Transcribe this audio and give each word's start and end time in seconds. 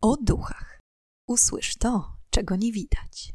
o 0.00 0.16
duchach. 0.16 0.80
Usłysz 1.26 1.76
to, 1.76 2.16
czego 2.30 2.56
nie 2.56 2.72
widać. 2.72 3.34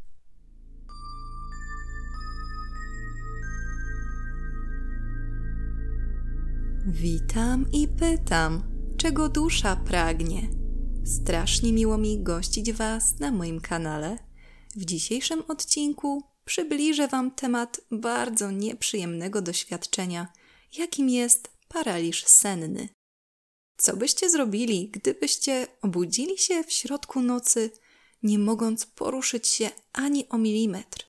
Witam 6.85 7.71
i 7.71 7.87
pytam, 7.87 8.63
czego 8.97 9.29
dusza 9.29 9.75
pragnie. 9.75 10.49
Strasznie 11.05 11.73
miło 11.73 11.97
mi 11.97 12.23
gościć 12.23 12.73
Was 12.73 13.19
na 13.19 13.31
moim 13.31 13.61
kanale. 13.61 14.17
W 14.75 14.85
dzisiejszym 14.85 15.43
odcinku 15.47 16.23
przybliżę 16.45 17.07
Wam 17.07 17.31
temat 17.31 17.81
bardzo 17.91 18.51
nieprzyjemnego 18.51 19.41
doświadczenia, 19.41 20.27
jakim 20.77 21.09
jest 21.09 21.51
paraliż 21.67 22.25
senny. 22.25 22.89
Co 23.77 23.97
byście 23.97 24.29
zrobili, 24.29 24.89
gdybyście 24.89 25.67
obudzili 25.81 26.37
się 26.37 26.63
w 26.63 26.71
środku 26.71 27.21
nocy, 27.21 27.71
nie 28.23 28.39
mogąc 28.39 28.85
poruszyć 28.85 29.47
się 29.47 29.69
ani 29.93 30.29
o 30.29 30.37
milimetr, 30.37 31.05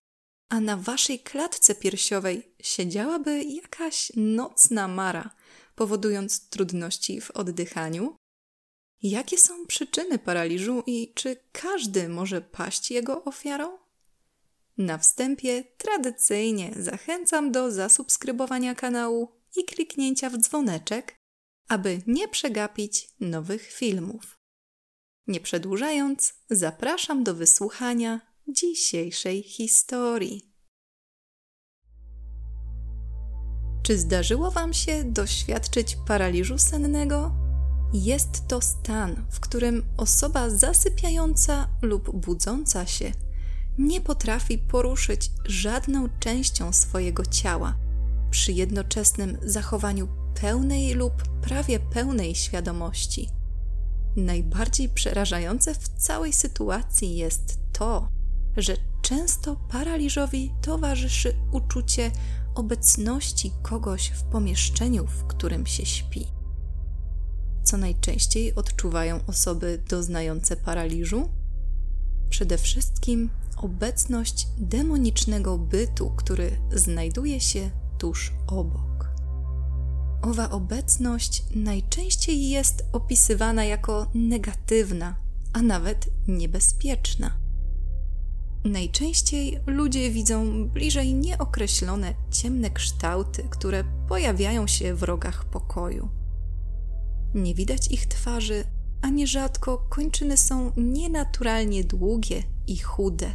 a 0.48 0.60
na 0.60 0.76
waszej 0.76 1.18
klatce 1.18 1.74
piersiowej 1.74 2.54
siedziałaby 2.62 3.44
jakaś 3.44 4.12
nocna 4.16 4.88
mara, 4.88 5.30
powodując 5.74 6.48
trudności 6.48 7.20
w 7.20 7.30
oddychaniu? 7.30 8.16
Jakie 9.02 9.38
są 9.38 9.66
przyczyny 9.66 10.18
paraliżu 10.18 10.82
i 10.86 11.12
czy 11.14 11.36
każdy 11.52 12.08
może 12.08 12.40
paść 12.40 12.90
jego 12.90 13.24
ofiarą? 13.24 13.78
Na 14.78 14.98
wstępie 14.98 15.64
tradycyjnie 15.78 16.72
zachęcam 16.76 17.52
do 17.52 17.70
zasubskrybowania 17.70 18.74
kanału 18.74 19.28
i 19.56 19.64
kliknięcia 19.64 20.30
w 20.30 20.36
dzwoneczek, 20.36 21.14
aby 21.68 22.02
nie 22.06 22.28
przegapić 22.28 23.08
nowych 23.20 23.72
filmów. 23.72 24.38
Nie 25.26 25.40
przedłużając, 25.40 26.34
zapraszam 26.50 27.24
do 27.24 27.34
wysłuchania 27.34 28.20
dzisiejszej 28.48 29.42
historii. 29.42 30.54
Czy 33.82 33.98
zdarzyło 33.98 34.50
Wam 34.50 34.72
się 34.72 35.04
doświadczyć 35.04 35.96
paraliżu 36.06 36.58
sennego? 36.58 37.34
Jest 37.92 38.48
to 38.48 38.60
stan, 38.60 39.26
w 39.30 39.40
którym 39.40 39.84
osoba 39.96 40.50
zasypiająca 40.50 41.68
lub 41.82 42.16
budząca 42.16 42.86
się 42.86 43.12
nie 43.78 44.00
potrafi 44.00 44.58
poruszyć 44.58 45.30
żadną 45.44 46.08
częścią 46.20 46.72
swojego 46.72 47.26
ciała 47.26 47.74
przy 48.30 48.52
jednoczesnym 48.52 49.38
zachowaniu 49.42 50.08
pełnej 50.40 50.94
lub 50.94 51.22
prawie 51.42 51.80
pełnej 51.80 52.34
świadomości. 52.34 53.28
Najbardziej 54.16 54.88
przerażające 54.88 55.74
w 55.74 55.88
całej 55.88 56.32
sytuacji 56.32 57.16
jest 57.16 57.58
to, 57.72 58.08
że 58.56 58.76
często 59.02 59.56
paraliżowi 59.56 60.54
towarzyszy 60.62 61.34
uczucie 61.52 62.10
obecności 62.54 63.52
kogoś 63.62 64.08
w 64.08 64.22
pomieszczeniu, 64.22 65.06
w 65.06 65.24
którym 65.24 65.66
się 65.66 65.86
śpi. 65.86 66.26
Co 67.62 67.76
najczęściej 67.76 68.54
odczuwają 68.54 69.20
osoby 69.26 69.82
doznające 69.88 70.56
paraliżu? 70.56 71.28
Przede 72.30 72.58
wszystkim 72.58 73.30
obecność 73.56 74.48
demonicznego 74.58 75.58
bytu, 75.58 76.10
który 76.10 76.60
znajduje 76.72 77.40
się 77.40 77.70
tuż 77.98 78.32
obok. 78.46 78.93
Owa 80.24 80.50
obecność 80.50 81.44
najczęściej 81.54 82.50
jest 82.50 82.84
opisywana 82.92 83.64
jako 83.64 84.06
negatywna, 84.14 85.16
a 85.52 85.62
nawet 85.62 86.10
niebezpieczna. 86.28 87.30
Najczęściej 88.64 89.60
ludzie 89.66 90.10
widzą 90.10 90.68
bliżej 90.68 91.14
nieokreślone 91.14 92.14
ciemne 92.30 92.70
kształty, 92.70 93.42
które 93.50 93.84
pojawiają 94.08 94.66
się 94.66 94.94
w 94.94 95.02
rogach 95.02 95.44
pokoju. 95.44 96.08
Nie 97.34 97.54
widać 97.54 97.88
ich 97.88 98.06
twarzy, 98.06 98.64
a 99.02 99.08
nierzadko 99.08 99.86
kończyny 99.88 100.36
są 100.36 100.72
nienaturalnie 100.76 101.84
długie 101.84 102.42
i 102.66 102.78
chude. 102.78 103.32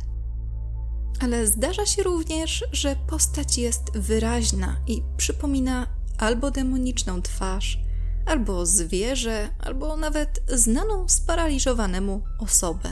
Ale 1.19 1.47
zdarza 1.47 1.85
się 1.85 2.03
również, 2.03 2.65
że 2.71 2.95
postać 2.95 3.57
jest 3.57 3.97
wyraźna 3.97 4.75
i 4.87 5.01
przypomina 5.17 5.98
albo 6.19 6.51
demoniczną 6.51 7.21
twarz, 7.21 7.79
albo 8.25 8.65
zwierzę, 8.65 9.49
albo 9.59 9.97
nawet 9.97 10.41
znaną 10.53 11.09
sparaliżowanemu 11.09 12.21
osobę. 12.39 12.89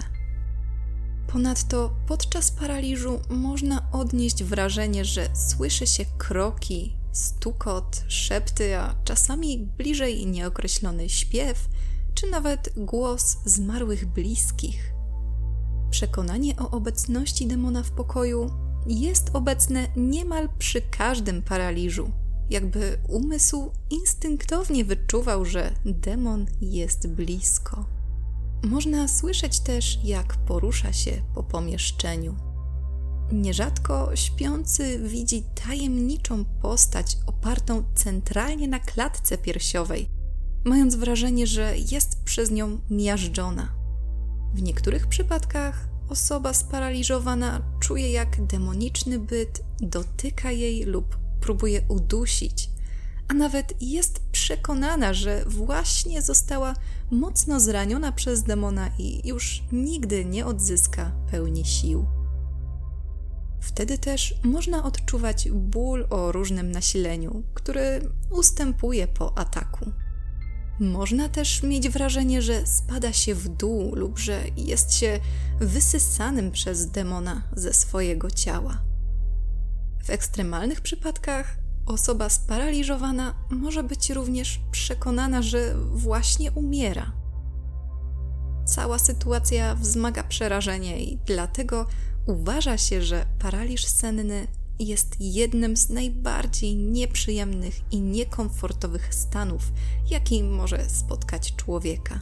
Ponadto 1.28 1.96
podczas 2.08 2.52
paraliżu 2.52 3.20
można 3.30 3.92
odnieść 3.92 4.44
wrażenie, 4.44 5.06
że 5.06 5.30
słyszy 5.36 5.88
się 5.88 6.06
kroki, 6.18 6.98
stukot, 7.12 8.04
szepty, 8.08 8.78
a 8.78 8.96
czasami 9.04 9.58
bliżej 9.78 10.28
nieokreślony 10.28 11.10
śpiew, 11.10 11.70
czy 12.14 12.28
nawet 12.28 12.74
głos 12.78 13.38
zmarłych 13.46 14.06
bliskich. 14.06 14.94
Przekonanie 15.90 16.56
o 16.58 16.72
obecności 16.72 17.48
demona 17.48 17.84
w 17.84 17.92
pokoju 17.92 18.52
jest 18.88 19.30
obecne 19.34 19.88
niemal 19.96 20.50
przy 20.60 20.82
każdym 20.82 21.42
paraliżu, 21.42 22.12
jakby 22.50 22.98
umysł 23.08 23.72
instynktownie 23.90 24.86
wyczuwał, 24.86 25.46
że 25.46 25.72
demon 25.86 26.46
jest 26.62 27.08
blisko. 27.08 27.86
Można 28.64 29.08
słyszeć 29.08 29.60
też, 29.60 30.00
jak 30.04 30.36
porusza 30.36 30.94
się 30.94 31.12
po 31.34 31.44
pomieszczeniu. 31.44 32.36
Nierzadko 33.32 34.16
śpiący 34.16 35.00
widzi 35.00 35.44
tajemniczą 35.66 36.46
postać 36.46 37.18
opartą 37.26 37.84
centralnie 37.96 38.68
na 38.68 38.80
klatce 38.80 39.38
piersiowej, 39.38 40.10
mając 40.66 40.96
wrażenie, 40.96 41.48
że 41.48 41.74
jest 41.92 42.24
przez 42.24 42.52
nią 42.52 42.80
miażdżona. 42.90 43.74
W 44.54 44.62
niektórych 44.62 45.08
przypadkach 45.08 45.90
osoba 46.10 46.54
sparaliżowana 46.54 47.62
czuje, 47.80 48.12
jak 48.12 48.46
demoniczny 48.46 49.20
byt 49.20 49.64
dotyka 49.80 50.52
jej 50.52 50.84
lub 50.84 51.27
próbuje 51.42 51.82
udusić, 51.90 52.70
a 53.28 53.34
nawet 53.34 53.74
jest 53.82 54.20
przekonana, 54.32 55.14
że 55.14 55.46
właśnie 55.46 56.22
została 56.22 56.74
mocno 57.12 57.60
zraniona 57.60 58.12
przez 58.12 58.44
demona 58.44 58.90
i 59.00 59.28
już 59.28 59.64
nigdy 59.72 60.26
nie 60.26 60.46
odzyska 60.46 61.12
pełni 61.32 61.66
sił. 61.66 62.06
Wtedy 63.62 63.98
też 63.98 64.36
można 64.44 64.84
odczuwać 64.84 65.50
ból 65.52 66.08
o 66.10 66.32
różnym 66.32 66.72
nasileniu, 66.72 67.44
który 67.54 68.10
ustępuje 68.32 69.08
po 69.08 69.38
ataku. 69.38 69.92
Można 70.80 71.30
też 71.30 71.64
mieć 71.64 71.90
wrażenie, 71.90 72.42
że 72.42 72.68
spada 72.68 73.14
się 73.14 73.36
w 73.36 73.48
dół 73.50 73.96
lub 73.96 74.20
że 74.20 74.44
jest 74.58 74.94
się 74.94 75.20
wysysanym 75.60 76.52
przez 76.52 76.92
demona 76.92 77.42
ze 77.56 77.74
swojego 77.74 78.32
ciała. 78.32 78.87
W 80.08 80.10
ekstremalnych 80.10 80.82
przypadkach 80.82 81.58
osoba 81.86 82.30
sparaliżowana 82.30 83.34
może 83.50 83.84
być 83.84 84.10
również 84.10 84.60
przekonana, 84.72 85.42
że 85.42 85.76
właśnie 85.76 86.52
umiera. 86.52 87.12
Cała 88.66 89.00
sytuacja 89.00 89.76
wzmaga 89.76 90.24
przerażenie 90.24 91.04
i 91.04 91.18
dlatego 91.26 91.86
uważa 92.26 92.78
się, 92.78 93.02
że 93.02 93.26
paraliż 93.40 93.86
senny 93.86 94.48
jest 94.80 95.16
jednym 95.20 95.78
z 95.78 95.90
najbardziej 95.90 96.76
nieprzyjemnych 96.76 97.94
i 97.94 98.02
niekomfortowych 98.02 99.16
stanów, 99.16 99.72
jaki 100.10 100.44
może 100.44 100.90
spotkać 100.90 101.56
człowieka. 101.56 102.20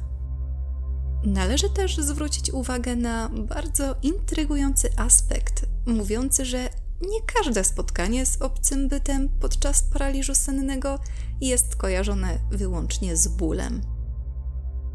Należy 1.25 1.69
też 1.69 1.97
zwrócić 1.97 2.49
uwagę 2.49 2.95
na 2.95 3.29
bardzo 3.29 3.95
intrygujący 4.03 4.89
aspekt, 4.97 5.65
mówiący, 5.85 6.45
że 6.45 6.69
nie 7.01 7.21
każde 7.21 7.63
spotkanie 7.63 8.25
z 8.25 8.41
obcym 8.41 8.87
bytem 8.87 9.29
podczas 9.39 9.83
paraliżu 9.83 10.35
sennego 10.35 10.99
jest 11.41 11.75
kojarzone 11.75 12.39
wyłącznie 12.51 13.17
z 13.17 13.27
bólem. 13.27 13.81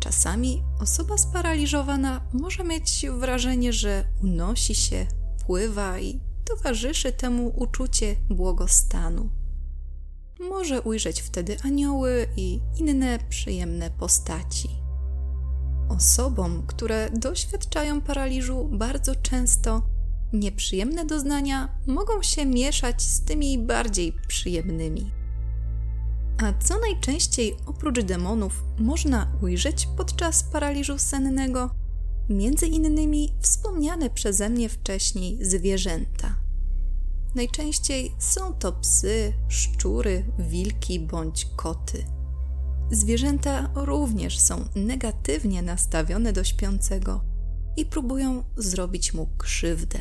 Czasami 0.01 0.63
osoba 0.81 1.19
sparaliżowana 1.19 2.21
może 2.33 2.65
mieć 2.65 3.07
wrażenie, 3.19 3.73
że 3.73 4.05
unosi 4.23 4.75
się, 4.75 5.07
pływa 5.47 5.99
i 5.99 6.21
towarzyszy 6.45 7.13
temu 7.13 7.53
uczucie 7.57 8.17
błogostanu. 8.31 9.31
Może 10.41 10.83
ujrzeć 10.83 11.23
wtedy 11.23 11.57
anioły 11.65 12.29
i 12.37 12.61
inne 12.77 13.19
przyjemne 13.29 13.91
postaci. 13.91 14.69
Osobom, 15.89 16.67
które 16.67 17.11
doświadczają 17.11 18.01
paraliżu, 18.01 18.69
bardzo 18.73 19.15
często 19.15 19.83
Nieprzyjemne 20.33 21.05
doznania 21.05 21.69
mogą 21.87 22.23
się 22.23 22.47
mieszać 22.47 23.03
z 23.03 23.25
tymi 23.25 23.59
bardziej 23.59 24.13
przyjemnymi. 24.29 25.11
A 26.39 26.53
co 26.53 26.79
najczęściej 26.79 27.57
oprócz 27.67 28.01
demonów 28.01 28.65
można 28.79 29.33
ujrzeć 29.43 29.89
podczas 29.97 30.43
paraliżu 30.43 30.99
sennego? 30.99 31.71
między 32.31 32.67
innymi 32.67 33.33
wspomniane 33.41 34.11
przeze 34.11 34.51
mnie 34.51 34.69
wcześniej 34.69 35.45
zwierzęta. 35.45 36.37
Najczęściej 37.35 38.13
są 38.19 38.55
to 38.55 38.73
psy, 38.73 39.33
szczury, 39.49 40.25
wilki 40.39 41.01
bądź 41.01 41.47
koty. 41.57 42.05
Zwierzęta 42.91 43.71
również 43.75 44.41
są 44.41 44.65
negatywnie 44.75 45.63
nastawione 45.63 46.33
do 46.33 46.45
śpiącego 46.45 47.25
i 47.77 47.87
próbują 47.87 48.45
zrobić 48.57 49.15
mu 49.15 49.29
krzywdę. 49.39 49.99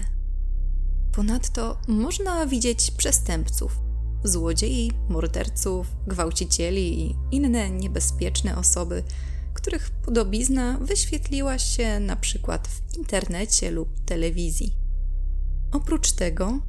Ponadto 1.11 1.77
można 1.87 2.45
widzieć 2.45 2.91
przestępców, 2.91 3.79
złodziei, 4.23 4.91
morderców, 5.09 5.87
gwałcicieli 6.07 7.01
i 7.01 7.15
inne 7.31 7.69
niebezpieczne 7.69 8.57
osoby, 8.57 9.03
których 9.53 9.89
podobizna 9.89 10.77
wyświetliła 10.81 11.59
się 11.59 11.99
na 11.99 12.15
przykład 12.15 12.67
w 12.67 12.97
internecie 12.97 13.71
lub 13.71 13.99
telewizji. 14.05 14.73
Oprócz 15.71 16.11
tego, 16.11 16.59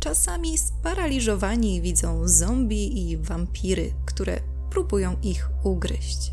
czasami 0.00 0.58
sparaliżowani 0.58 1.82
widzą 1.82 2.28
zombie 2.28 3.10
i 3.10 3.16
wampiry, 3.16 3.94
które 4.06 4.40
próbują 4.70 5.16
ich 5.22 5.50
ugryźć. 5.64 6.32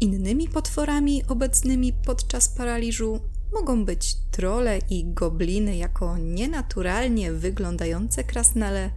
Innymi 0.00 0.48
potworami 0.48 1.24
obecnymi 1.28 1.92
podczas 1.92 2.48
paraliżu 2.48 3.20
mogą 3.54 3.84
być 3.84 4.16
trole 4.30 4.78
i 4.90 5.04
gobliny 5.04 5.76
jako 5.76 6.18
nienaturalnie 6.18 7.32
wyglądające 7.32 8.24
krasnale 8.24 8.90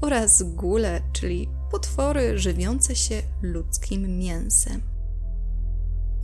oraz 0.00 0.42
gule, 0.42 1.02
czyli 1.12 1.48
potwory 1.70 2.38
żywiące 2.38 2.96
się 2.96 3.22
ludzkim 3.42 4.18
mięsem. 4.18 4.82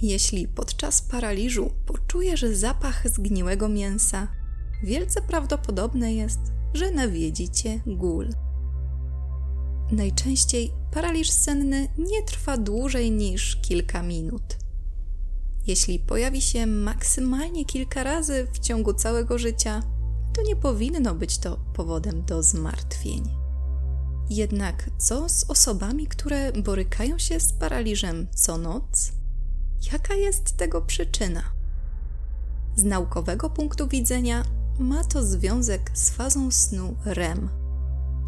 Jeśli 0.02 0.48
podczas 0.48 1.02
paraliżu 1.02 1.70
poczujesz 1.86 2.42
zapach 2.42 3.08
zgniłego 3.08 3.68
mięsa, 3.68 4.28
wielce 4.82 5.22
prawdopodobne 5.22 6.14
jest, 6.14 6.40
że 6.74 6.90
nawiedzi 6.90 7.48
cię 7.48 7.80
gól. 7.86 8.28
Najczęściej 9.92 10.72
paraliż 10.92 11.30
senny 11.30 11.88
nie 11.98 12.22
trwa 12.22 12.56
dłużej 12.56 13.10
niż 13.10 13.56
kilka 13.56 14.02
minut. 14.02 14.63
Jeśli 15.66 15.98
pojawi 15.98 16.42
się 16.42 16.66
maksymalnie 16.66 17.64
kilka 17.64 18.04
razy 18.04 18.46
w 18.52 18.58
ciągu 18.58 18.94
całego 18.94 19.38
życia, 19.38 19.82
to 20.34 20.42
nie 20.42 20.56
powinno 20.56 21.14
być 21.14 21.38
to 21.38 21.56
powodem 21.74 22.24
do 22.24 22.42
zmartwień. 22.42 23.44
Jednak 24.30 24.90
co 24.98 25.28
z 25.28 25.44
osobami, 25.50 26.06
które 26.06 26.52
borykają 26.52 27.18
się 27.18 27.40
z 27.40 27.52
paraliżem 27.52 28.26
co 28.34 28.58
noc? 28.58 29.12
Jaka 29.92 30.14
jest 30.14 30.56
tego 30.56 30.80
przyczyna? 30.80 31.42
Z 32.76 32.84
naukowego 32.84 33.50
punktu 33.50 33.88
widzenia 33.88 34.44
ma 34.78 35.04
to 35.04 35.22
związek 35.22 35.90
z 35.94 36.10
fazą 36.10 36.50
snu 36.50 36.96
REM. 37.04 37.48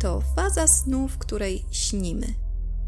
To 0.00 0.22
faza 0.36 0.66
snu, 0.66 1.08
w 1.08 1.18
której 1.18 1.64
śnimy. 1.70 2.45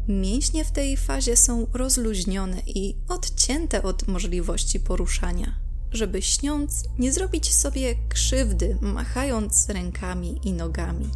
Mięśnie 0.09 0.65
w 0.65 0.71
tej 0.71 0.97
fazie 0.97 1.37
są 1.37 1.67
rozluźnione 1.73 2.61
i 2.67 2.95
odcięte 3.07 3.83
od 3.83 4.07
możliwości 4.07 4.79
poruszania, 4.79 5.55
żeby 5.91 6.21
śniąc 6.21 6.83
nie 6.99 7.13
zrobić 7.13 7.53
sobie 7.53 7.95
krzywdy, 8.09 8.77
machając 8.81 9.69
rękami 9.69 10.39
i 10.43 10.53
nogami. 10.53 11.09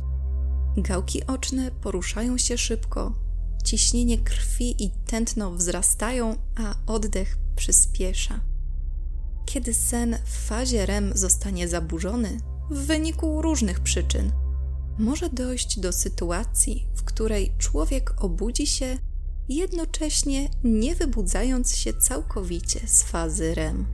Gałki 0.77 1.25
oczne 1.27 1.71
poruszają 1.71 2.37
się 2.37 2.57
szybko, 2.57 3.13
ciśnienie 3.63 4.17
krwi 4.17 4.83
i 4.83 4.91
tętno 5.07 5.51
wzrastają, 5.51 6.35
a 6.55 6.75
oddech 6.91 7.37
przyspiesza. 7.55 8.39
Kiedy 9.45 9.73
sen 9.73 10.17
w 10.25 10.47
fazie 10.47 10.85
REM 10.85 11.11
zostanie 11.15 11.67
zaburzony 11.67 12.37
w 12.71 12.85
wyniku 12.85 13.41
różnych 13.41 13.79
przyczyn, 13.79 14.31
może 14.99 15.29
dojść 15.29 15.79
do 15.79 15.91
sytuacji, 15.91 16.87
w 16.95 17.03
której 17.03 17.53
człowiek 17.57 18.23
obudzi 18.23 18.67
się, 18.67 18.97
jednocześnie 19.49 20.49
nie 20.63 20.95
wybudzając 20.95 21.75
się 21.75 21.93
całkowicie 21.93 22.87
z 22.87 23.03
fazy 23.03 23.55
REM. 23.55 23.85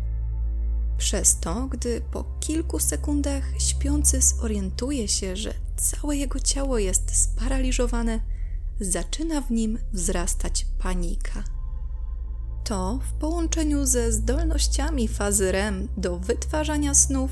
Przez 0.97 1.39
to, 1.39 1.67
gdy 1.67 2.01
po 2.11 2.25
kilku 2.39 2.79
sekundach 2.79 3.43
śpiący 3.59 4.21
zorientuje 4.21 5.07
się, 5.07 5.35
że 5.35 5.53
całe 5.77 6.17
jego 6.17 6.39
ciało 6.39 6.79
jest 6.79 7.15
sparaliżowane, 7.15 8.19
zaczyna 8.79 9.41
w 9.41 9.51
nim 9.51 9.79
wzrastać 9.93 10.65
panika. 10.79 11.43
To 12.63 12.99
w 13.09 13.13
połączeniu 13.13 13.85
ze 13.85 14.11
zdolnościami 14.11 15.07
fazy 15.07 15.51
REM 15.51 15.87
do 15.97 16.19
wytwarzania 16.19 16.93
snów 16.93 17.31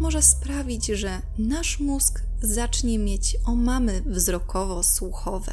może 0.00 0.22
sprawić, 0.22 0.86
że 0.86 1.22
nasz 1.38 1.80
mózg 1.80 2.22
zacznie 2.42 2.98
mieć 2.98 3.36
omamy 3.44 4.02
wzrokowo-słuchowe. 4.02 5.52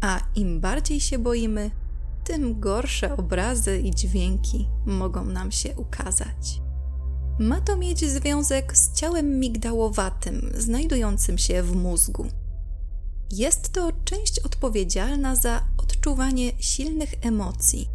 A 0.00 0.20
im 0.36 0.60
bardziej 0.60 1.00
się 1.00 1.18
boimy, 1.18 1.70
tym 2.24 2.60
gorsze 2.60 3.16
obrazy 3.16 3.78
i 3.78 3.90
dźwięki 3.90 4.68
mogą 4.86 5.24
nam 5.24 5.52
się 5.52 5.76
ukazać. 5.76 6.60
Ma 7.38 7.60
to 7.60 7.76
mieć 7.76 8.10
związek 8.10 8.76
z 8.76 8.92
ciałem 8.92 9.40
migdałowatym, 9.40 10.52
znajdującym 10.54 11.38
się 11.38 11.62
w 11.62 11.76
mózgu. 11.76 12.26
Jest 13.30 13.72
to 13.72 13.92
część 14.04 14.38
odpowiedzialna 14.38 15.36
za 15.36 15.64
odczuwanie 15.78 16.52
silnych 16.58 17.14
emocji, 17.22 17.88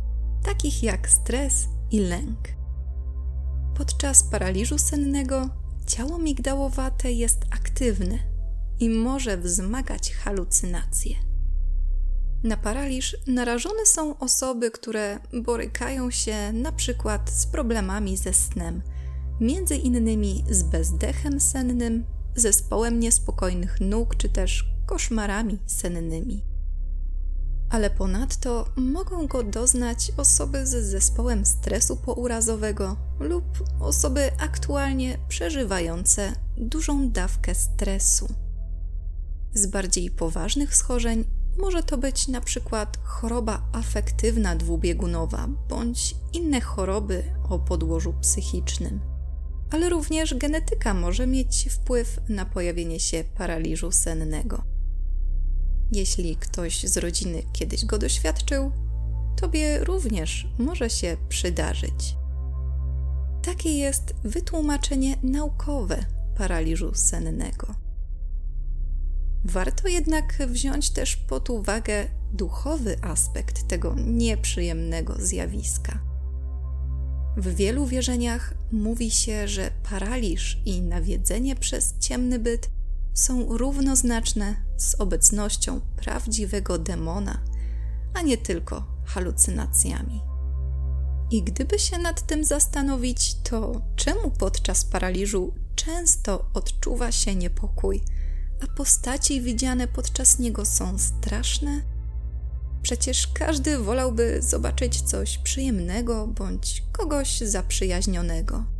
takich 0.43 0.83
jak 0.83 1.09
stres 1.09 1.67
i 1.91 1.99
lęk. 1.99 2.37
Podczas 3.77 4.23
paraliżu 4.23 4.77
sennego 4.77 5.49
ciało 5.87 6.17
migdałowate 6.17 7.11
jest 7.11 7.39
aktywne 7.51 8.19
i 8.79 8.89
może 8.89 9.37
wzmagać 9.37 10.15
halucynacje. 10.15 11.15
Na 12.43 12.57
paraliż 12.57 13.17
narażone 13.27 13.85
są 13.85 14.19
osoby, 14.19 14.71
które 14.71 15.19
borykają 15.33 16.11
się 16.11 16.53
na 16.53 16.71
przykład 16.71 17.29
z 17.29 17.47
problemami 17.47 18.17
ze 18.17 18.33
snem, 18.33 18.81
między 19.39 19.75
innymi 19.75 20.43
z 20.49 20.63
bezdechem 20.63 21.39
sennym, 21.39 22.05
zespołem 22.35 22.99
niespokojnych 22.99 23.81
nóg 23.81 24.15
czy 24.15 24.29
też 24.29 24.65
koszmarami 24.85 25.59
sennymi. 25.65 26.54
Ale 27.75 27.89
ponadto 27.89 28.65
mogą 28.75 29.27
go 29.27 29.43
doznać 29.43 30.11
osoby 30.17 30.65
z 30.65 30.85
zespołem 30.85 31.45
stresu 31.45 31.95
pourazowego 31.97 32.95
lub 33.19 33.45
osoby 33.79 34.31
aktualnie 34.39 35.17
przeżywające 35.27 36.33
dużą 36.57 37.09
dawkę 37.09 37.55
stresu. 37.55 38.27
Z 39.53 39.67
bardziej 39.67 40.11
poważnych 40.11 40.75
schorzeń 40.75 41.25
może 41.57 41.83
to 41.83 41.97
być 41.97 42.27
na 42.27 42.41
przykład 42.41 42.97
choroba 43.03 43.61
afektywna 43.71 44.55
dwubiegunowa 44.55 45.47
bądź 45.69 46.15
inne 46.33 46.61
choroby 46.61 47.23
o 47.49 47.59
podłożu 47.59 48.13
psychicznym. 48.21 48.99
Ale 49.71 49.89
również 49.89 50.33
genetyka 50.33 50.93
może 50.93 51.27
mieć 51.27 51.69
wpływ 51.71 52.19
na 52.29 52.45
pojawienie 52.45 52.99
się 52.99 53.23
paraliżu 53.37 53.91
sennego. 53.91 54.74
Jeśli 55.95 56.35
ktoś 56.35 56.83
z 56.83 56.97
rodziny 56.97 57.43
kiedyś 57.53 57.85
go 57.85 57.97
doświadczył, 57.97 58.71
tobie 59.35 59.83
również 59.83 60.47
może 60.59 60.89
się 60.89 61.17
przydarzyć. 61.29 62.15
Takie 63.43 63.77
jest 63.77 64.13
wytłumaczenie 64.23 65.17
naukowe 65.23 66.05
paraliżu 66.37 66.93
sennego. 66.93 67.75
Warto 69.45 69.87
jednak 69.87 70.37
wziąć 70.47 70.89
też 70.89 71.15
pod 71.15 71.49
uwagę 71.49 72.05
duchowy 72.33 72.97
aspekt 73.01 73.67
tego 73.67 73.95
nieprzyjemnego 74.05 75.15
zjawiska. 75.19 75.99
W 77.37 77.55
wielu 77.55 77.85
wierzeniach 77.85 78.53
mówi 78.71 79.11
się, 79.11 79.47
że 79.47 79.71
paraliż 79.89 80.61
i 80.65 80.81
nawiedzenie 80.81 81.55
przez 81.55 81.99
ciemny 81.99 82.39
byt 82.39 82.74
są 83.15 83.57
równoznaczne 83.57 84.55
z 84.77 84.95
obecnością 84.95 85.81
prawdziwego 85.95 86.77
demona, 86.77 87.41
a 88.13 88.21
nie 88.21 88.37
tylko 88.37 88.85
halucynacjami. 89.05 90.21
I 91.31 91.43
gdyby 91.43 91.79
się 91.79 91.97
nad 91.97 92.27
tym 92.27 92.43
zastanowić, 92.43 93.35
to 93.35 93.81
czemu 93.95 94.31
podczas 94.31 94.85
paraliżu 94.85 95.53
często 95.75 96.45
odczuwa 96.53 97.11
się 97.11 97.35
niepokój, 97.35 98.03
a 98.63 98.67
postaci 98.77 99.41
widziane 99.41 99.87
podczas 99.87 100.39
niego 100.39 100.65
są 100.65 100.99
straszne? 100.99 101.81
Przecież 102.81 103.27
każdy 103.27 103.77
wolałby 103.77 104.41
zobaczyć 104.41 105.01
coś 105.01 105.37
przyjemnego 105.37 106.27
bądź 106.27 106.83
kogoś 106.91 107.39
zaprzyjaźnionego. 107.39 108.74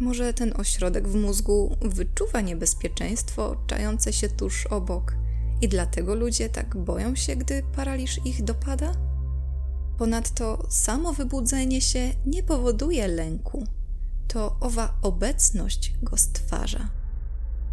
Może 0.00 0.34
ten 0.34 0.52
ośrodek 0.56 1.08
w 1.08 1.14
mózgu 1.14 1.76
wyczuwa 1.80 2.40
niebezpieczeństwo 2.40 3.56
czające 3.66 4.12
się 4.12 4.28
tuż 4.28 4.66
obok 4.66 5.14
i 5.60 5.68
dlatego 5.68 6.14
ludzie 6.14 6.48
tak 6.48 6.76
boją 6.76 7.14
się, 7.14 7.36
gdy 7.36 7.62
paraliż 7.76 8.20
ich 8.24 8.44
dopada? 8.44 8.92
Ponadto 9.98 10.66
samo 10.70 11.12
wybudzenie 11.12 11.80
się 11.80 12.12
nie 12.26 12.42
powoduje 12.42 13.08
lęku. 13.08 13.66
to 14.28 14.56
owa 14.60 14.94
obecność 15.02 15.92
go 16.02 16.16
stwarza. 16.16 16.88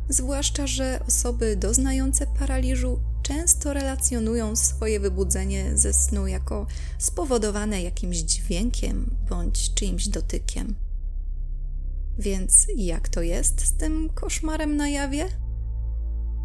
Zwłaszcza, 0.10 0.68
że 0.68 1.00
osoby 1.08 1.56
doznające 1.56 2.28
paraliżu 2.28 3.00
często 3.24 3.74
relacjonują 3.74 4.56
swoje 4.56 5.00
wybudzenie 5.00 5.78
ze 5.78 5.94
snu 5.94 6.28
jako 6.28 6.68
spowodowane 6.98 7.82
jakimś 7.82 8.18
dźwiękiem 8.18 9.16
bądź 9.30 9.74
czyimś 9.74 10.08
dotykiem. 10.08 10.87
Więc 12.20 12.68
jak 12.76 13.10
to 13.10 13.22
jest 13.22 13.66
z 13.66 13.78
tym 13.78 14.10
koszmarem 14.10 14.76
na 14.76 14.90
jawie? 14.90 15.26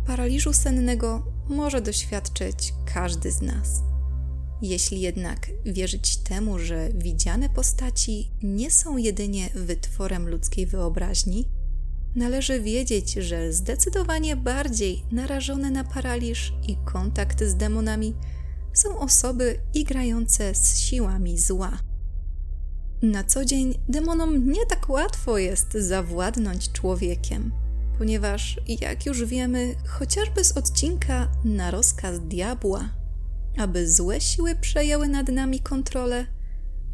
Paraliżu 0.07 0.53
sennego 0.53 1.27
może 1.49 1.81
doświadczyć 1.81 2.75
każdy 2.95 3.31
z 3.31 3.43
nas. 3.43 3.83
Jeśli 4.63 5.01
jednak 5.01 5.51
wierzyć 5.65 6.17
temu, 6.17 6.59
że 6.59 6.89
widziane 6.95 7.49
postaci 7.49 8.31
nie 8.43 8.71
są 8.71 8.97
jedynie 8.97 9.51
wytworem 9.55 10.29
ludzkiej 10.29 10.67
wyobraźni, 10.67 11.49
należy 12.17 12.61
wiedzieć, 12.61 13.13
że 13.13 13.53
zdecydowanie 13.53 14.37
bardziej 14.37 15.03
narażone 15.13 15.71
na 15.71 15.85
paraliż 15.85 16.53
i 16.69 16.77
kontakt 16.85 17.45
z 17.45 17.55
demonami 17.55 18.15
są 18.73 18.99
osoby 18.99 19.61
igrające 19.75 20.55
z 20.55 20.79
siłami 20.79 21.39
zła. 21.39 21.92
Na 23.03 23.25
co 23.25 23.45
dzień 23.45 23.79
demonom 23.89 24.51
nie 24.53 24.67
tak 24.67 24.89
łatwo 24.89 25.39
jest 25.39 25.73
zawładnąć 25.73 26.73
człowiekiem, 26.73 27.53
ponieważ, 27.99 28.61
jak 28.81 29.07
już 29.07 29.25
wiemy, 29.25 29.75
chociażby 29.87 30.45
z 30.45 30.53
odcinka 30.53 31.29
na 31.45 31.71
rozkaz 31.71 32.21
diabła, 32.21 32.89
aby 33.59 33.91
złe 33.91 34.21
siły 34.21 34.55
przejęły 34.55 35.09
nad 35.09 35.29
nami 35.29 35.61
kontrolę, 35.61 36.27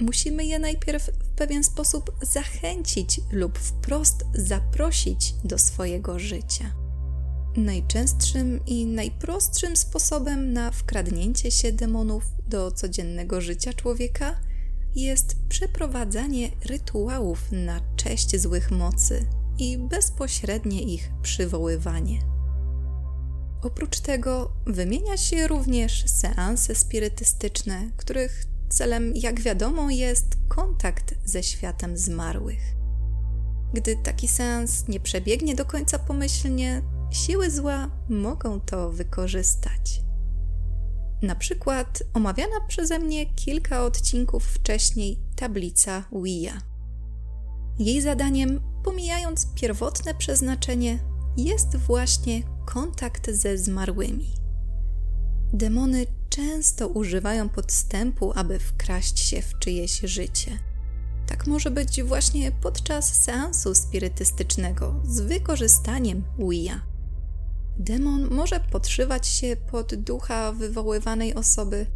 musimy 0.00 0.44
je 0.46 0.58
najpierw 0.58 1.06
w 1.06 1.28
pewien 1.28 1.64
sposób 1.64 2.10
zachęcić 2.22 3.20
lub 3.32 3.58
wprost 3.58 4.24
zaprosić 4.34 5.34
do 5.44 5.58
swojego 5.58 6.18
życia. 6.18 6.72
Najczęstszym 7.56 8.60
i 8.66 8.86
najprostszym 8.86 9.76
sposobem 9.76 10.52
na 10.52 10.70
wkradnięcie 10.70 11.50
się 11.50 11.72
demonów 11.72 12.24
do 12.48 12.70
codziennego 12.70 13.40
życia 13.40 13.72
człowieka 13.72 14.47
jest 14.98 15.36
przeprowadzanie 15.48 16.50
rytuałów 16.64 17.52
na 17.52 17.80
cześć 17.96 18.40
złych 18.40 18.70
mocy 18.70 19.26
i 19.58 19.78
bezpośrednie 19.78 20.82
ich 20.82 21.10
przywoływanie. 21.22 22.18
Oprócz 23.62 24.00
tego 24.00 24.52
wymienia 24.66 25.16
się 25.16 25.48
również 25.48 26.04
seanse 26.10 26.74
spirytystyczne, 26.74 27.90
których 27.96 28.44
celem, 28.68 29.12
jak 29.16 29.40
wiadomo, 29.40 29.90
jest 29.90 30.26
kontakt 30.48 31.14
ze 31.24 31.42
światem 31.42 31.96
zmarłych. 31.96 32.60
Gdy 33.74 33.96
taki 33.96 34.28
seans 34.28 34.88
nie 34.88 35.00
przebiegnie 35.00 35.54
do 35.54 35.64
końca 35.64 35.98
pomyślnie, 35.98 36.82
siły 37.10 37.50
zła 37.50 37.90
mogą 38.08 38.60
to 38.60 38.90
wykorzystać. 38.90 40.07
Na 41.22 41.34
przykład 41.34 42.02
omawiana 42.14 42.60
przeze 42.68 42.98
mnie 42.98 43.26
kilka 43.26 43.84
odcinków 43.84 44.44
wcześniej 44.44 45.18
tablica 45.36 46.04
Wia. 46.22 46.58
Jej 47.78 48.00
zadaniem, 48.00 48.60
pomijając 48.84 49.46
pierwotne 49.54 50.14
przeznaczenie, 50.14 50.98
jest 51.36 51.76
właśnie 51.76 52.42
kontakt 52.66 53.30
ze 53.30 53.58
zmarłymi. 53.58 54.34
Demony 55.52 56.06
często 56.28 56.88
używają 56.88 57.48
podstępu, 57.48 58.32
aby 58.34 58.58
wkraść 58.58 59.18
się 59.18 59.42
w 59.42 59.58
czyjeś 59.58 60.00
życie. 60.00 60.58
Tak 61.26 61.46
może 61.46 61.70
być 61.70 62.02
właśnie 62.02 62.52
podczas 62.52 63.24
seansu 63.24 63.74
spirytystycznego 63.74 64.94
z 65.04 65.20
wykorzystaniem 65.20 66.24
Wia. 66.50 66.80
Demon 67.78 68.28
może 68.30 68.60
podszywać 68.60 69.26
się 69.26 69.56
pod 69.70 69.94
ducha 69.94 70.52
wywoływanej 70.52 71.34
osoby 71.34 71.86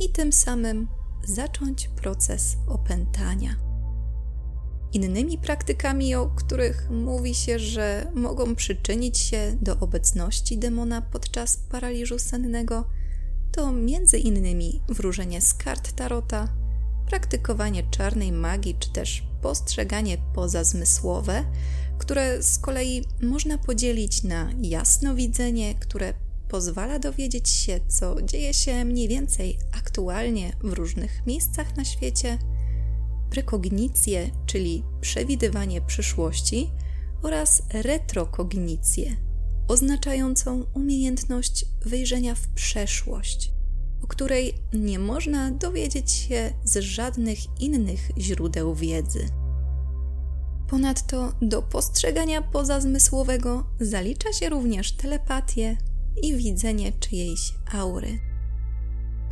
i 0.00 0.12
tym 0.12 0.32
samym 0.32 0.88
zacząć 1.24 1.88
proces 1.88 2.56
opętania. 2.66 3.56
Innymi 4.92 5.38
praktykami, 5.38 6.14
o 6.14 6.26
których 6.26 6.90
mówi 6.90 7.34
się, 7.34 7.58
że 7.58 8.12
mogą 8.14 8.54
przyczynić 8.54 9.18
się 9.18 9.56
do 9.60 9.78
obecności 9.78 10.58
demona 10.58 11.02
podczas 11.02 11.56
paraliżu 11.56 12.18
sennego, 12.18 12.84
to 13.52 13.72
między 13.72 14.18
innymi 14.18 14.82
wróżenie 14.88 15.40
z 15.40 15.54
kart 15.54 15.92
tarota, 15.92 16.48
praktykowanie 17.06 17.82
czarnej 17.90 18.32
magii 18.32 18.76
czy 18.78 18.92
też 18.92 19.22
postrzeganie 19.42 20.18
pozazmysłowe, 20.34 21.44
które 21.98 22.42
z 22.42 22.58
kolei 22.58 23.04
można 23.22 23.58
podzielić 23.58 24.22
na 24.22 24.50
jasnowidzenie, 24.60 25.74
które 25.74 26.14
pozwala 26.48 26.98
dowiedzieć 26.98 27.48
się, 27.48 27.80
co 27.88 28.22
dzieje 28.22 28.54
się 28.54 28.84
mniej 28.84 29.08
więcej 29.08 29.58
aktualnie 29.72 30.52
w 30.62 30.72
różnych 30.72 31.26
miejscach 31.26 31.76
na 31.76 31.84
świecie, 31.84 32.38
prekognicję, 33.30 34.30
czyli 34.46 34.82
przewidywanie 35.00 35.80
przyszłości, 35.80 36.70
oraz 37.22 37.62
retrokognicję, 37.72 39.16
oznaczającą 39.68 40.66
umiejętność 40.74 41.64
wyjrzenia 41.80 42.34
w 42.34 42.48
przeszłość, 42.48 43.52
o 44.02 44.06
której 44.06 44.54
nie 44.72 44.98
można 44.98 45.50
dowiedzieć 45.50 46.10
się 46.10 46.52
z 46.64 46.78
żadnych 46.78 47.60
innych 47.60 48.10
źródeł 48.18 48.74
wiedzy. 48.74 49.41
Ponadto 50.72 51.32
do 51.42 51.62
postrzegania 51.62 52.42
pozazmysłowego 52.42 53.64
zalicza 53.80 54.32
się 54.32 54.48
również 54.48 54.92
telepatię 54.92 55.76
i 56.22 56.36
widzenie 56.36 56.92
czyjejś 56.92 57.54
aury. 57.72 58.18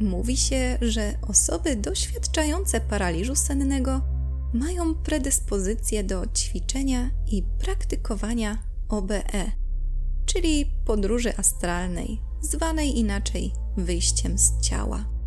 Mówi 0.00 0.36
się, 0.36 0.78
że 0.80 1.14
osoby 1.28 1.76
doświadczające 1.76 2.80
paraliżu 2.80 3.36
sennego 3.36 4.00
mają 4.54 4.94
predyspozycję 4.94 6.04
do 6.04 6.26
ćwiczenia 6.26 7.10
i 7.26 7.42
praktykowania 7.42 8.58
OBE, 8.88 9.52
czyli 10.26 10.66
podróży 10.84 11.36
astralnej, 11.36 12.20
zwanej 12.40 12.98
inaczej 12.98 13.52
wyjściem 13.76 14.38
z 14.38 14.60
ciała. 14.60 15.19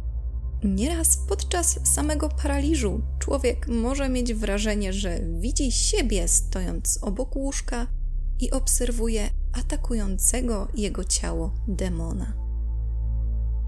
Nieraz 0.64 1.18
podczas 1.18 1.80
samego 1.84 2.30
paraliżu 2.30 3.02
człowiek 3.20 3.68
może 3.68 4.10
mieć 4.10 4.34
wrażenie, 4.34 4.94
że 4.94 5.20
widzi 5.40 5.72
siebie 5.72 6.28
stojąc 6.28 7.00
obok 7.02 7.36
łóżka 7.36 7.88
i 8.40 8.52
obserwuje 8.52 9.30
atakującego 9.54 10.68
jego 10.76 11.04
ciało 11.04 11.54
demona. 11.68 12.34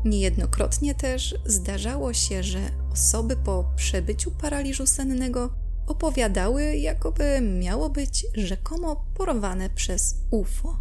Niejednokrotnie 0.06 0.96
też 0.96 1.36
zdarzało 1.46 2.14
się, 2.14 2.44
że 2.44 2.60
osoby 2.94 3.36
po 3.36 3.72
przebyciu 3.76 4.32
paraliżu 4.32 4.88
sennego 4.88 5.50
opowiadały, 5.88 6.76
jakoby 6.76 7.42
miało 7.42 7.90
być 7.90 8.26
rzekomo 8.36 9.06
porwane 9.18 9.70
przez 9.70 10.16
UFO. 10.32 10.80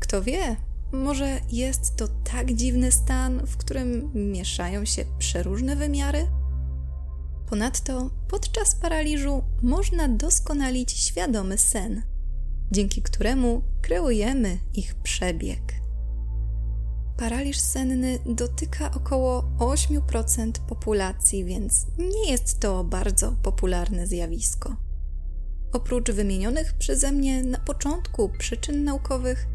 Kto 0.00 0.22
wie, 0.22 0.56
może 0.92 1.40
jest 1.52 1.96
to 1.96 2.08
tak 2.08 2.52
dziwny 2.52 2.92
stan, 2.92 3.46
w 3.46 3.56
którym 3.56 4.10
mieszają 4.14 4.84
się 4.84 5.04
przeróżne 5.18 5.76
wymiary? 5.76 6.26
Ponadto 7.50 8.10
podczas 8.28 8.74
paraliżu 8.74 9.42
można 9.62 10.08
doskonalić 10.08 10.92
świadomy 10.92 11.58
sen, 11.58 12.02
dzięki 12.70 13.02
któremu 13.02 13.62
kreujemy 13.82 14.58
ich 14.74 14.94
przebieg. 14.94 15.80
Paraliż 17.16 17.58
senny 17.58 18.18
dotyka 18.26 18.90
około 18.90 19.42
8% 19.58 20.52
populacji, 20.68 21.44
więc 21.44 21.86
nie 21.98 22.30
jest 22.30 22.60
to 22.60 22.84
bardzo 22.84 23.32
popularne 23.42 24.06
zjawisko. 24.06 24.76
Oprócz 25.72 26.10
wymienionych 26.10 26.72
przeze 26.78 27.12
mnie 27.12 27.42
na 27.42 27.58
początku 27.58 28.28
przyczyn 28.28 28.84
naukowych, 28.84 29.46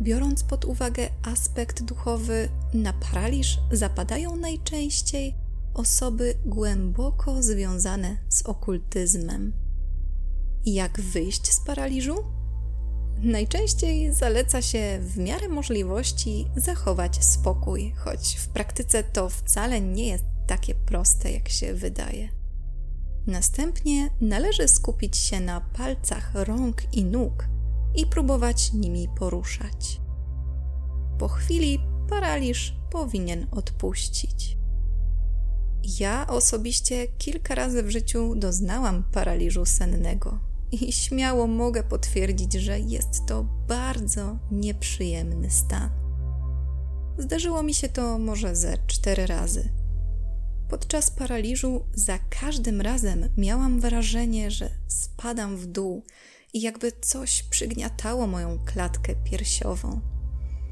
biorąc 0.00 0.44
pod 0.44 0.64
uwagę 0.64 1.08
aspekt 1.22 1.82
duchowy, 1.82 2.48
na 2.74 2.92
paraliż 2.92 3.58
zapadają 3.72 4.36
najczęściej 4.36 5.34
osoby 5.74 6.34
głęboko 6.44 7.42
związane 7.42 8.16
z 8.28 8.42
okultyzmem. 8.42 9.52
Jak 10.66 11.00
wyjść 11.00 11.52
z 11.52 11.60
paraliżu? 11.60 12.14
Najczęściej 13.22 14.12
zaleca 14.12 14.62
się 14.62 14.98
w 15.02 15.18
miarę 15.18 15.48
możliwości 15.48 16.46
zachować 16.56 17.24
spokój, 17.24 17.92
choć 17.96 18.36
w 18.36 18.48
praktyce 18.48 19.04
to 19.04 19.28
wcale 19.28 19.80
nie 19.80 20.06
jest 20.08 20.24
takie 20.46 20.74
proste, 20.74 21.32
jak 21.32 21.48
się 21.48 21.74
wydaje. 21.74 22.28
Następnie 23.26 24.10
należy 24.20 24.68
skupić 24.68 25.16
się 25.16 25.40
na 25.40 25.60
palcach 25.60 26.30
rąk 26.34 26.94
i 26.94 27.04
nóg 27.04 27.48
i 27.94 28.06
próbować 28.06 28.72
nimi 28.72 29.08
poruszać. 29.18 30.00
Po 31.18 31.28
chwili 31.28 31.78
paraliż 32.08 32.74
powinien 32.90 33.46
odpuścić. 33.50 34.56
Ja 36.00 36.26
osobiście 36.26 37.06
kilka 37.06 37.54
razy 37.54 37.82
w 37.82 37.90
życiu 37.90 38.34
doznałam 38.34 39.04
paraliżu 39.12 39.64
sennego 39.64 40.38
i 40.72 40.92
śmiało 40.92 41.46
mogę 41.46 41.82
potwierdzić, 41.82 42.52
że 42.52 42.80
jest 42.80 43.26
to 43.26 43.44
bardzo 43.68 44.38
nieprzyjemny 44.50 45.50
stan. 45.50 45.90
Zdarzyło 47.18 47.62
mi 47.62 47.74
się 47.74 47.88
to 47.88 48.18
może 48.18 48.56
ze 48.56 48.78
cztery 48.86 49.26
razy. 49.26 49.68
Podczas 50.68 51.10
paraliżu 51.10 51.84
za 51.94 52.18
każdym 52.18 52.80
razem 52.80 53.28
miałam 53.36 53.80
wrażenie, 53.80 54.50
że 54.50 54.70
spadam 54.88 55.56
w 55.56 55.66
dół 55.66 56.04
i 56.52 56.60
jakby 56.60 56.92
coś 57.00 57.42
przygniatało 57.42 58.26
moją 58.26 58.58
klatkę 58.64 59.14
piersiową. 59.14 60.00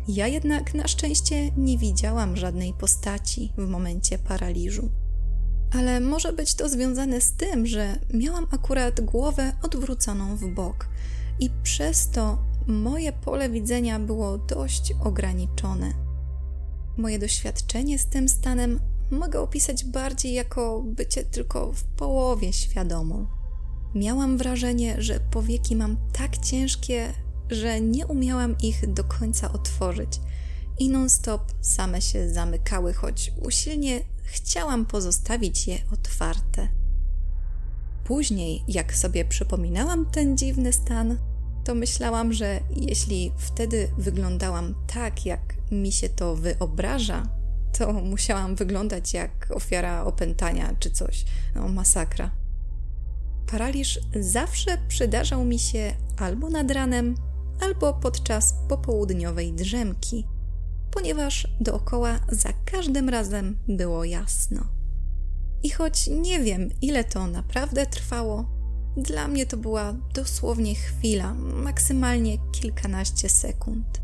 Ja 0.08 0.26
jednak 0.26 0.74
na 0.74 0.88
szczęście 0.88 1.50
nie 1.56 1.78
widziałam 1.78 2.36
żadnej 2.36 2.74
postaci 2.74 3.52
w 3.58 3.68
momencie 3.68 4.18
paraliżu. 4.18 4.90
Ale 5.72 6.00
może 6.00 6.32
być 6.32 6.54
to 6.54 6.68
związane 6.68 7.20
z 7.20 7.32
tym, 7.32 7.66
że 7.66 7.98
miałam 8.14 8.46
akurat 8.50 9.00
głowę 9.00 9.52
odwróconą 9.62 10.36
w 10.36 10.54
bok 10.54 10.88
i 11.40 11.50
przez 11.62 12.10
to 12.10 12.38
moje 12.66 13.12
pole 13.12 13.50
widzenia 13.50 13.98
było 13.98 14.38
dość 14.38 14.92
ograniczone. 15.04 15.92
Moje 16.96 17.18
doświadczenie 17.18 17.98
z 17.98 18.06
tym 18.06 18.28
stanem 18.28 18.80
mogę 19.10 19.40
opisać 19.40 19.84
bardziej 19.84 20.32
jako 20.32 20.82
bycie 20.82 21.24
tylko 21.24 21.72
w 21.72 21.84
połowie 21.84 22.52
świadomą. 22.52 23.39
Miałam 23.94 24.38
wrażenie, 24.38 25.02
że 25.02 25.20
powieki 25.20 25.76
mam 25.76 25.96
tak 26.12 26.38
ciężkie, 26.38 27.12
że 27.50 27.80
nie 27.80 28.06
umiałam 28.06 28.58
ich 28.62 28.92
do 28.92 29.04
końca 29.04 29.52
otworzyć 29.52 30.20
i 30.78 30.90
non-stop 30.90 31.52
same 31.60 32.00
się 32.00 32.30
zamykały, 32.30 32.92
choć 32.92 33.32
usilnie 33.42 34.00
chciałam 34.22 34.86
pozostawić 34.86 35.66
je 35.66 35.78
otwarte. 35.92 36.68
Później, 38.04 38.64
jak 38.68 38.94
sobie 38.94 39.24
przypominałam 39.24 40.06
ten 40.06 40.36
dziwny 40.36 40.72
stan, 40.72 41.18
to 41.64 41.74
myślałam, 41.74 42.32
że 42.32 42.60
jeśli 42.76 43.32
wtedy 43.38 43.90
wyglądałam 43.98 44.74
tak, 44.94 45.26
jak 45.26 45.40
mi 45.70 45.92
się 45.92 46.08
to 46.08 46.36
wyobraża, 46.36 47.22
to 47.78 47.92
musiałam 47.92 48.54
wyglądać 48.54 49.14
jak 49.14 49.46
ofiara 49.54 50.04
opętania 50.04 50.74
czy 50.78 50.90
coś. 50.90 51.24
No, 51.54 51.68
masakra. 51.68 52.39
Paraliż 53.46 54.00
zawsze 54.20 54.78
przydarzał 54.88 55.44
mi 55.44 55.58
się 55.58 55.92
albo 56.16 56.50
nad 56.50 56.70
ranem, 56.70 57.14
albo 57.60 57.94
podczas 57.94 58.54
popołudniowej 58.68 59.52
drzemki, 59.52 60.26
ponieważ 60.90 61.48
dookoła 61.60 62.20
za 62.28 62.52
każdym 62.64 63.08
razem 63.08 63.58
było 63.68 64.04
jasno. 64.04 64.64
I 65.62 65.70
choć 65.70 66.06
nie 66.06 66.40
wiem, 66.40 66.68
ile 66.82 67.04
to 67.04 67.26
naprawdę 67.26 67.86
trwało, 67.86 68.60
dla 68.96 69.28
mnie 69.28 69.46
to 69.46 69.56
była 69.56 69.92
dosłownie 70.14 70.74
chwila, 70.74 71.34
maksymalnie 71.34 72.38
kilkanaście 72.52 73.28
sekund. 73.28 74.00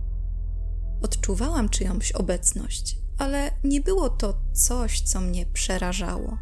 Odczuwałam 1.03 1.69
czyjąś 1.69 2.13
obecność, 2.13 2.99
ale 3.19 3.51
nie 3.65 3.81
było 3.81 4.11
to 4.11 4.35
coś, 4.53 5.01
co 5.01 5.21
mnie 5.21 5.47
przerażało. 5.47 6.39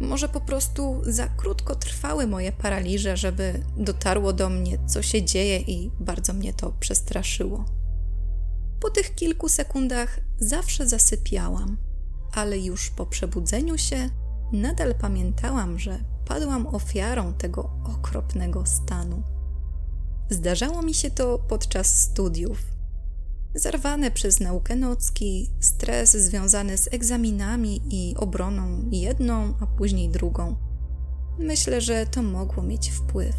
Może 0.00 0.28
po 0.28 0.40
prostu 0.40 1.02
za 1.02 1.28
krótko 1.28 1.74
trwały 1.74 2.26
moje 2.26 2.52
paraliże, 2.52 3.16
żeby 3.16 3.62
dotarło 3.76 4.32
do 4.32 4.48
mnie, 4.48 4.78
co 4.86 5.02
się 5.02 5.22
dzieje, 5.22 5.60
i 5.60 5.90
bardzo 6.00 6.32
mnie 6.32 6.54
to 6.54 6.72
przestraszyło. 6.80 7.64
Po 8.80 8.90
tych 8.90 9.14
kilku 9.14 9.48
sekundach 9.48 10.20
zawsze 10.38 10.88
zasypiałam, 10.88 11.76
ale 12.32 12.58
już 12.58 12.90
po 12.90 13.06
przebudzeniu 13.06 13.78
się 13.78 14.10
nadal 14.52 14.94
pamiętałam, 14.94 15.78
że 15.78 15.98
padłam 16.24 16.66
ofiarą 16.66 17.34
tego 17.34 17.70
okropnego 17.84 18.66
stanu. 18.66 19.22
Zdarzało 20.30 20.82
mi 20.82 20.94
się 20.94 21.10
to 21.10 21.38
podczas 21.38 22.00
studiów, 22.00 22.73
Zarwane 23.54 24.10
przez 24.10 24.40
naukę 24.40 24.76
nocki, 24.76 25.50
stres 25.60 26.12
związany 26.12 26.78
z 26.78 26.88
egzaminami 26.92 27.82
i 27.90 28.14
obroną 28.16 28.88
jedną, 28.90 29.54
a 29.60 29.66
później 29.66 30.08
drugą. 30.08 30.56
Myślę, 31.38 31.80
że 31.80 32.06
to 32.06 32.22
mogło 32.22 32.62
mieć 32.62 32.90
wpływ. 32.90 33.36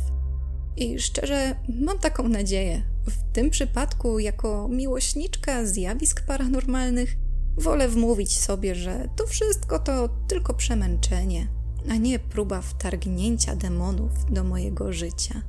I 0.78 1.00
szczerze, 1.00 1.56
mam 1.82 2.00
taką 2.00 2.28
nadzieję. 2.28 2.82
W 3.06 3.34
tym 3.34 3.50
przypadku, 3.50 4.20
jako 4.20 4.68
miłośniczka 4.68 5.66
zjawisk 5.66 6.26
paranormalnych, 6.26 7.18
wolę 7.58 7.88
wmówić 7.88 8.38
sobie, 8.38 8.76
że 8.76 9.10
to 9.16 9.28
wszystko 9.28 9.80
to 9.80 10.10
tylko 10.28 10.54
przemęczenie, 10.54 11.48
a 11.90 11.96
nie 11.96 12.20
próba 12.20 12.62
wtargnięcia 12.62 13.56
demonów 13.56 14.12
do 14.30 14.44
mojego 14.44 14.94
życia. 14.94 15.42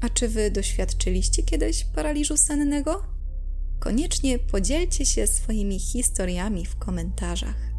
A 0.00 0.08
czy 0.08 0.28
wy 0.28 0.50
doświadczyliście 0.50 1.42
kiedyś 1.42 1.84
paraliżu 1.84 2.36
sennego? 2.36 3.19
Koniecznie 3.80 4.38
podzielcie 4.38 5.06
się 5.06 5.26
swoimi 5.26 5.78
historiami 5.78 6.66
w 6.66 6.76
komentarzach. 6.76 7.70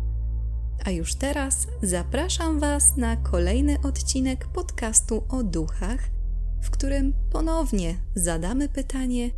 A 0.86 0.92
już 0.92 1.16
teraz 1.16 1.68
zapraszam 1.82 2.60
Was 2.60 2.98
na 2.98 3.16
kolejny 3.16 3.78
odcinek 3.84 4.48
podcastu 4.48 5.24
o 5.30 5.44
duchach, 5.44 6.10
w 6.62 6.70
którym 6.70 7.14
ponownie 7.32 7.96
zadamy 8.16 8.70
pytanie, 8.70 9.32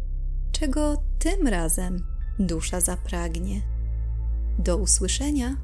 czego 0.52 1.04
tym 1.20 1.48
razem 1.48 2.06
dusza 2.40 2.82
zapragnie. 2.82 3.62
Do 4.60 4.78
usłyszenia 4.78 5.58